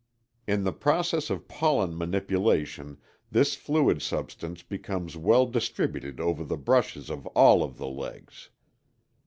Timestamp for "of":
1.29-1.47, 7.11-7.27, 7.61-7.77